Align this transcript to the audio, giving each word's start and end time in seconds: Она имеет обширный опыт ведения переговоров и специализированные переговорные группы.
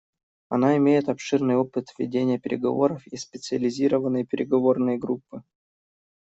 Она 0.49 0.77
имеет 0.77 1.09
обширный 1.09 1.55
опыт 1.57 1.93
ведения 1.99 2.39
переговоров 2.39 3.05
и 3.05 3.17
специализированные 3.17 4.25
переговорные 4.25 4.97
группы. 4.97 5.43